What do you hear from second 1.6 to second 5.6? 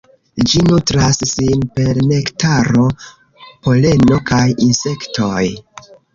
per nektaro, poleno kaj insektoj.